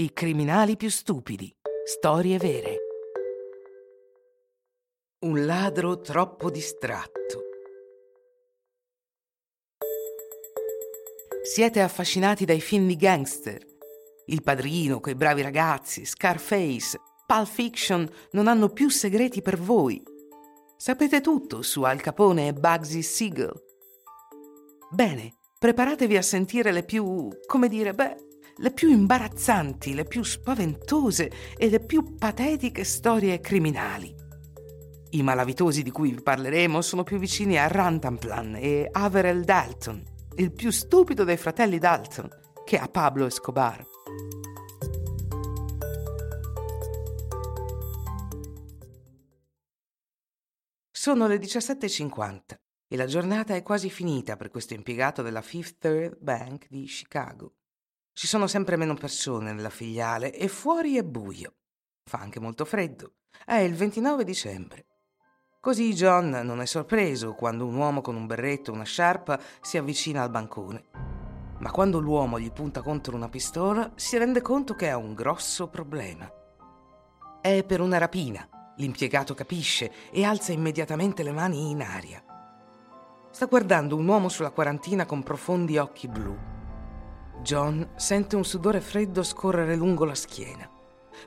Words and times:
I 0.00 0.14
criminali 0.14 0.78
più 0.78 0.88
stupidi. 0.88 1.54
Storie 1.84 2.38
vere. 2.38 2.76
Un 5.26 5.44
ladro 5.44 6.00
troppo 6.00 6.50
distratto. 6.50 7.42
Siete 11.42 11.82
affascinati 11.82 12.46
dai 12.46 12.62
film 12.62 12.86
di 12.86 12.96
gangster. 12.96 13.62
Il 14.28 14.42
padrino, 14.42 15.00
quei 15.00 15.14
bravi 15.14 15.42
ragazzi, 15.42 16.06
Scarface, 16.06 16.98
Pulp 17.26 17.46
Fiction 17.46 18.10
non 18.30 18.48
hanno 18.48 18.70
più 18.70 18.88
segreti 18.88 19.42
per 19.42 19.58
voi. 19.58 20.02
Sapete 20.78 21.20
tutto 21.20 21.60
su 21.60 21.82
Al 21.82 22.00
Capone 22.00 22.48
e 22.48 22.52
Bugsy 22.54 23.02
Siegel. 23.02 23.52
Bene, 24.92 25.34
preparatevi 25.58 26.16
a 26.16 26.22
sentire 26.22 26.72
le 26.72 26.84
più, 26.84 27.28
come 27.46 27.68
dire, 27.68 27.92
beh, 27.92 28.28
le 28.60 28.72
più 28.72 28.90
imbarazzanti, 28.90 29.94
le 29.94 30.04
più 30.04 30.22
spaventose 30.22 31.30
e 31.56 31.70
le 31.70 31.80
più 31.80 32.16
patetiche 32.16 32.84
storie 32.84 33.40
criminali. 33.40 34.14
I 35.12 35.22
malavitosi 35.22 35.82
di 35.82 35.90
cui 35.90 36.12
vi 36.12 36.22
parleremo 36.22 36.82
sono 36.82 37.02
più 37.02 37.18
vicini 37.18 37.58
a 37.58 37.66
Rantanplan 37.66 38.56
e 38.56 38.88
Averell 38.92 39.44
Dalton, 39.44 40.04
il 40.36 40.52
più 40.52 40.70
stupido 40.70 41.24
dei 41.24 41.38
fratelli 41.38 41.78
Dalton, 41.78 42.28
che 42.64 42.78
a 42.78 42.86
Pablo 42.86 43.26
Escobar. 43.26 43.86
Sono 50.90 51.26
le 51.26 51.38
17.50 51.38 52.40
e 52.86 52.96
la 52.96 53.06
giornata 53.06 53.54
è 53.54 53.62
quasi 53.62 53.88
finita 53.88 54.36
per 54.36 54.50
questo 54.50 54.74
impiegato 54.74 55.22
della 55.22 55.40
Fifth 55.40 55.78
Third 55.78 56.18
Bank 56.20 56.66
di 56.68 56.84
Chicago. 56.84 57.54
Ci 58.12 58.26
sono 58.26 58.46
sempre 58.46 58.76
meno 58.76 58.94
persone 58.94 59.52
nella 59.52 59.70
filiale 59.70 60.34
e 60.34 60.48
fuori 60.48 60.96
è 60.96 61.02
buio. 61.02 61.54
Fa 62.04 62.18
anche 62.18 62.40
molto 62.40 62.64
freddo. 62.64 63.14
È 63.44 63.54
il 63.54 63.74
29 63.74 64.24
dicembre. 64.24 64.86
Così 65.60 65.92
John 65.94 66.30
non 66.42 66.60
è 66.60 66.66
sorpreso 66.66 67.34
quando 67.34 67.66
un 67.66 67.74
uomo 67.74 68.00
con 68.00 68.16
un 68.16 68.26
berretto 68.26 68.70
e 68.70 68.74
una 68.74 68.84
sciarpa 68.84 69.38
si 69.60 69.76
avvicina 69.76 70.22
al 70.22 70.30
bancone. 70.30 70.84
Ma 71.58 71.70
quando 71.70 71.98
l'uomo 71.98 72.40
gli 72.40 72.50
punta 72.50 72.80
contro 72.80 73.14
una 73.14 73.28
pistola, 73.28 73.92
si 73.94 74.16
rende 74.16 74.40
conto 74.40 74.74
che 74.74 74.88
ha 74.88 74.96
un 74.96 75.14
grosso 75.14 75.68
problema. 75.68 76.30
È 77.40 77.64
per 77.64 77.80
una 77.80 77.98
rapina. 77.98 78.48
L'impiegato 78.76 79.34
capisce 79.34 79.92
e 80.10 80.24
alza 80.24 80.52
immediatamente 80.52 81.22
le 81.22 81.32
mani 81.32 81.70
in 81.70 81.82
aria. 81.82 82.24
Sta 83.30 83.46
guardando 83.46 83.96
un 83.96 84.08
uomo 84.08 84.28
sulla 84.30 84.50
quarantina 84.50 85.04
con 85.04 85.22
profondi 85.22 85.76
occhi 85.76 86.08
blu. 86.08 86.59
John 87.42 87.92
sente 87.96 88.36
un 88.36 88.44
sudore 88.44 88.80
freddo 88.80 89.22
scorrere 89.22 89.74
lungo 89.74 90.04
la 90.04 90.14
schiena. 90.14 90.68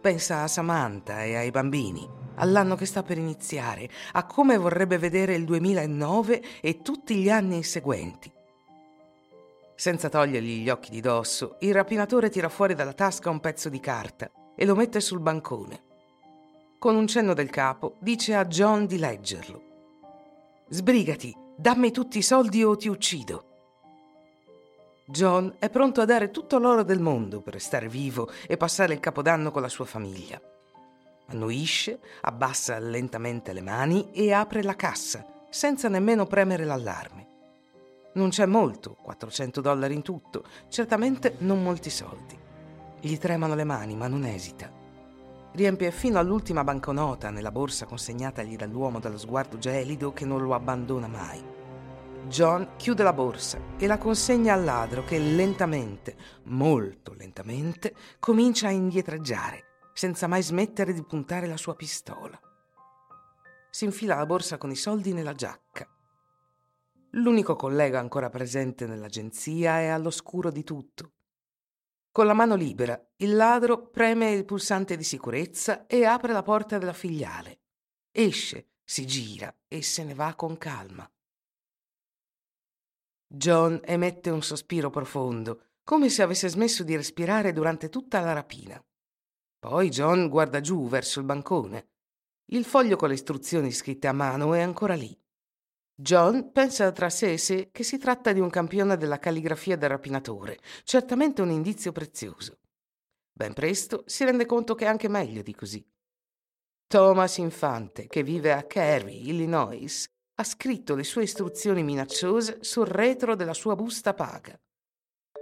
Pensa 0.00 0.42
a 0.42 0.48
Samantha 0.48 1.22
e 1.24 1.36
ai 1.36 1.50
bambini, 1.50 2.08
all'anno 2.36 2.74
che 2.74 2.86
sta 2.86 3.02
per 3.02 3.18
iniziare, 3.18 3.88
a 4.12 4.26
come 4.26 4.56
vorrebbe 4.56 4.98
vedere 4.98 5.34
il 5.34 5.44
2009 5.44 6.42
e 6.60 6.82
tutti 6.82 7.16
gli 7.16 7.30
anni 7.30 7.62
seguenti. 7.62 8.30
Senza 9.74 10.08
togliergli 10.08 10.62
gli 10.62 10.68
occhi 10.68 10.90
di 10.90 11.00
dosso, 11.00 11.56
il 11.60 11.72
rapinatore 11.72 12.28
tira 12.28 12.48
fuori 12.48 12.74
dalla 12.74 12.92
tasca 12.92 13.30
un 13.30 13.40
pezzo 13.40 13.68
di 13.68 13.80
carta 13.80 14.30
e 14.54 14.66
lo 14.66 14.74
mette 14.74 15.00
sul 15.00 15.20
bancone. 15.20 15.82
Con 16.78 16.96
un 16.96 17.06
cenno 17.06 17.34
del 17.34 17.50
capo 17.50 17.96
dice 18.00 18.34
a 18.34 18.44
John 18.46 18.86
di 18.86 18.98
leggerlo. 18.98 19.62
Sbrigati, 20.68 21.34
dammi 21.56 21.90
tutti 21.92 22.18
i 22.18 22.22
soldi 22.22 22.62
o 22.62 22.76
ti 22.76 22.88
uccido. 22.88 23.49
John 25.10 25.56
è 25.58 25.68
pronto 25.70 26.00
a 26.00 26.04
dare 26.04 26.30
tutto 26.30 26.58
l'oro 26.58 26.84
del 26.84 27.00
mondo 27.00 27.40
per 27.40 27.54
restare 27.54 27.88
vivo 27.88 28.30
e 28.46 28.56
passare 28.56 28.94
il 28.94 29.00
capodanno 29.00 29.50
con 29.50 29.60
la 29.60 29.68
sua 29.68 29.84
famiglia. 29.84 30.40
Annuisce, 31.26 31.98
abbassa 32.20 32.78
lentamente 32.78 33.52
le 33.52 33.60
mani 33.60 34.12
e 34.12 34.32
apre 34.32 34.62
la 34.62 34.76
cassa, 34.76 35.26
senza 35.50 35.88
nemmeno 35.88 36.26
premere 36.26 36.64
l'allarme. 36.64 37.26
Non 38.12 38.28
c'è 38.28 38.46
molto, 38.46 38.96
400 39.02 39.60
dollari 39.60 39.94
in 39.94 40.02
tutto, 40.02 40.44
certamente 40.68 41.34
non 41.38 41.60
molti 41.60 41.90
soldi. 41.90 42.38
Gli 43.00 43.16
tremano 43.18 43.56
le 43.56 43.64
mani, 43.64 43.96
ma 43.96 44.06
non 44.06 44.24
esita. 44.24 44.70
Riempie 45.52 45.90
fino 45.90 46.20
all'ultima 46.20 46.62
banconota 46.62 47.30
nella 47.30 47.50
borsa 47.50 47.84
consegnatagli 47.84 48.54
dall'uomo 48.54 49.00
dallo 49.00 49.18
sguardo 49.18 49.58
gelido 49.58 50.12
che 50.12 50.24
non 50.24 50.40
lo 50.40 50.54
abbandona 50.54 51.08
mai. 51.08 51.49
John 52.30 52.76
chiude 52.76 53.02
la 53.02 53.12
borsa 53.12 53.60
e 53.76 53.88
la 53.88 53.98
consegna 53.98 54.54
al 54.54 54.62
ladro 54.62 55.02
che 55.02 55.18
lentamente, 55.18 56.16
molto 56.44 57.12
lentamente, 57.12 57.92
comincia 58.20 58.68
a 58.68 58.70
indietreggiare, 58.70 59.90
senza 59.92 60.28
mai 60.28 60.40
smettere 60.40 60.92
di 60.92 61.02
puntare 61.02 61.48
la 61.48 61.56
sua 61.56 61.74
pistola. 61.74 62.40
Si 63.68 63.84
infila 63.84 64.14
la 64.14 64.26
borsa 64.26 64.58
con 64.58 64.70
i 64.70 64.76
soldi 64.76 65.12
nella 65.12 65.34
giacca. 65.34 65.88
L'unico 67.14 67.56
collega 67.56 67.98
ancora 67.98 68.30
presente 68.30 68.86
nell'agenzia 68.86 69.80
è 69.80 69.88
all'oscuro 69.88 70.52
di 70.52 70.62
tutto. 70.62 71.14
Con 72.12 72.26
la 72.26 72.32
mano 72.32 72.54
libera, 72.54 73.00
il 73.16 73.34
ladro 73.34 73.88
preme 73.88 74.30
il 74.30 74.44
pulsante 74.44 74.96
di 74.96 75.02
sicurezza 75.02 75.84
e 75.88 76.04
apre 76.04 76.32
la 76.32 76.42
porta 76.42 76.78
della 76.78 76.92
filiale. 76.92 77.58
Esce, 78.12 78.68
si 78.84 79.04
gira 79.04 79.52
e 79.66 79.82
se 79.82 80.04
ne 80.04 80.14
va 80.14 80.34
con 80.36 80.56
calma. 80.56 81.10
John 83.32 83.80
emette 83.84 84.28
un 84.30 84.42
sospiro 84.42 84.90
profondo, 84.90 85.66
come 85.84 86.08
se 86.08 86.20
avesse 86.20 86.48
smesso 86.48 86.82
di 86.82 86.96
respirare 86.96 87.52
durante 87.52 87.88
tutta 87.88 88.18
la 88.18 88.32
rapina. 88.32 88.84
Poi 89.56 89.88
John 89.88 90.28
guarda 90.28 90.60
giù 90.60 90.88
verso 90.88 91.20
il 91.20 91.26
bancone. 91.26 91.90
Il 92.46 92.64
foglio 92.64 92.96
con 92.96 93.06
le 93.06 93.14
istruzioni 93.14 93.70
scritte 93.70 94.08
a 94.08 94.12
mano 94.12 94.52
è 94.54 94.60
ancora 94.62 94.94
lì. 94.94 95.16
John 95.94 96.50
pensa 96.50 96.90
tra 96.90 97.08
sé 97.08 97.34
e 97.34 97.38
sé 97.38 97.68
che 97.70 97.84
si 97.84 97.98
tratta 97.98 98.32
di 98.32 98.40
un 98.40 98.50
campione 98.50 98.96
della 98.96 99.20
calligrafia 99.20 99.76
del 99.76 99.90
rapinatore, 99.90 100.58
certamente 100.82 101.40
un 101.40 101.50
indizio 101.50 101.92
prezioso. 101.92 102.58
Ben 103.32 103.52
presto 103.52 104.02
si 104.06 104.24
rende 104.24 104.44
conto 104.44 104.74
che 104.74 104.86
è 104.86 104.88
anche 104.88 105.08
meglio 105.08 105.42
di 105.42 105.54
così. 105.54 105.88
Thomas 106.88 107.36
Infante, 107.36 108.08
che 108.08 108.24
vive 108.24 108.52
a 108.52 108.64
Cary, 108.64 109.28
Illinois, 109.28 110.10
ha 110.40 110.44
scritto 110.44 110.94
le 110.94 111.04
sue 111.04 111.24
istruzioni 111.24 111.82
minacciose 111.82 112.58
sul 112.60 112.86
retro 112.86 113.34
della 113.34 113.52
sua 113.52 113.76
busta 113.76 114.14
paga. 114.14 114.58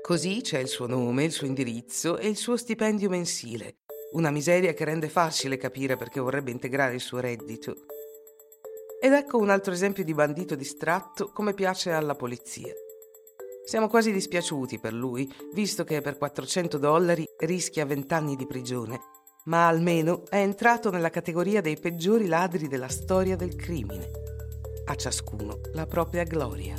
Così 0.00 0.40
c'è 0.40 0.60
il 0.60 0.68
suo 0.68 0.86
nome, 0.86 1.24
il 1.24 1.32
suo 1.32 1.48
indirizzo 1.48 2.16
e 2.16 2.28
il 2.28 2.36
suo 2.36 2.56
stipendio 2.56 3.08
mensile, 3.08 3.78
una 4.12 4.30
miseria 4.30 4.72
che 4.72 4.84
rende 4.84 5.08
facile 5.08 5.56
capire 5.56 5.96
perché 5.96 6.20
vorrebbe 6.20 6.52
integrare 6.52 6.94
il 6.94 7.00
suo 7.00 7.18
reddito. 7.18 7.74
Ed 9.00 9.12
ecco 9.12 9.38
un 9.38 9.50
altro 9.50 9.72
esempio 9.72 10.04
di 10.04 10.14
bandito 10.14 10.54
distratto 10.54 11.32
come 11.32 11.54
piace 11.54 11.90
alla 11.90 12.14
polizia. 12.14 12.72
Siamo 13.64 13.88
quasi 13.88 14.12
dispiaciuti 14.12 14.78
per 14.78 14.92
lui, 14.92 15.28
visto 15.54 15.82
che 15.82 16.02
per 16.02 16.18
400 16.18 16.78
dollari 16.78 17.26
rischia 17.38 17.84
20 17.84 18.14
anni 18.14 18.36
di 18.36 18.46
prigione, 18.46 19.00
ma 19.46 19.66
almeno 19.66 20.22
è 20.28 20.36
entrato 20.36 20.90
nella 20.90 21.10
categoria 21.10 21.60
dei 21.60 21.80
peggiori 21.80 22.28
ladri 22.28 22.68
della 22.68 22.88
storia 22.88 23.34
del 23.34 23.56
crimine 23.56 24.23
a 24.86 24.94
ciascuno 24.96 25.60
la 25.72 25.86
propria 25.86 26.24
gloria. 26.24 26.76